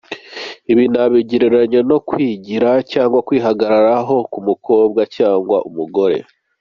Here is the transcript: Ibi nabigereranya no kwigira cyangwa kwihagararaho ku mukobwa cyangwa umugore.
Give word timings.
Ibi 0.71 0.83
nabigereranya 0.93 1.79
no 1.89 1.97
kwigira 2.07 2.69
cyangwa 2.91 3.19
kwihagararaho 3.27 4.15
ku 4.31 4.39
mukobwa 4.47 5.01
cyangwa 5.15 5.57
umugore. 5.69 6.17